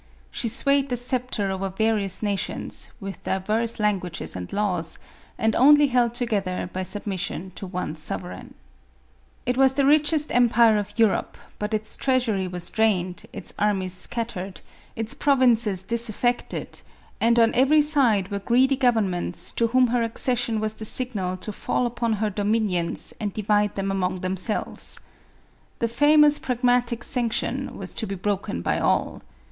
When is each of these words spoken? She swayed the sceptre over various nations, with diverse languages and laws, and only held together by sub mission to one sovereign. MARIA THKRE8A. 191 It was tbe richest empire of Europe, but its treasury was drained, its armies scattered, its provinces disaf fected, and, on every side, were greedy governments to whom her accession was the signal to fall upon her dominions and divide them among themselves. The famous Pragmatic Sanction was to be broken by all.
She 0.31 0.47
swayed 0.47 0.89
the 0.89 0.97
sceptre 0.97 1.51
over 1.51 1.69
various 1.69 2.23
nations, 2.23 2.91
with 2.99 3.23
diverse 3.23 3.79
languages 3.79 4.35
and 4.35 4.51
laws, 4.51 4.97
and 5.37 5.55
only 5.55 5.85
held 5.89 6.15
together 6.15 6.67
by 6.73 6.81
sub 6.81 7.05
mission 7.05 7.51
to 7.53 7.67
one 7.67 7.95
sovereign. 7.95 8.55
MARIA 9.45 9.53
THKRE8A. 9.57 9.57
191 9.57 9.57
It 9.57 9.57
was 9.57 9.73
tbe 9.75 9.85
richest 9.87 10.31
empire 10.33 10.77
of 10.79 10.97
Europe, 10.97 11.37
but 11.59 11.75
its 11.75 11.95
treasury 11.97 12.47
was 12.47 12.71
drained, 12.71 13.27
its 13.31 13.53
armies 13.59 13.93
scattered, 13.93 14.61
its 14.95 15.13
provinces 15.13 15.83
disaf 15.83 16.19
fected, 16.19 16.81
and, 17.19 17.37
on 17.37 17.53
every 17.53 17.83
side, 17.83 18.31
were 18.31 18.39
greedy 18.39 18.77
governments 18.77 19.51
to 19.51 19.67
whom 19.67 19.85
her 19.89 20.01
accession 20.01 20.59
was 20.59 20.73
the 20.73 20.83
signal 20.83 21.37
to 21.37 21.51
fall 21.51 21.85
upon 21.85 22.13
her 22.13 22.31
dominions 22.31 23.13
and 23.19 23.35
divide 23.35 23.75
them 23.75 23.91
among 23.91 24.21
themselves. 24.21 24.99
The 25.77 25.87
famous 25.87 26.39
Pragmatic 26.39 27.03
Sanction 27.03 27.77
was 27.77 27.93
to 27.93 28.07
be 28.07 28.15
broken 28.15 28.63
by 28.63 28.79
all. 28.79 29.21